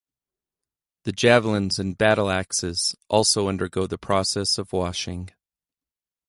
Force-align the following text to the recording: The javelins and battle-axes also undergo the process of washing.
The 1.03 1.11
javelins 1.11 1.77
and 1.77 1.95
battle-axes 1.95 2.95
also 3.07 3.47
undergo 3.47 3.85
the 3.85 3.99
process 3.99 4.57
of 4.57 4.73
washing. 4.73 5.29